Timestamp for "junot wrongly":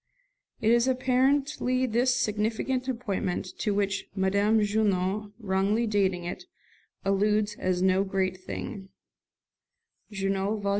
4.61-5.85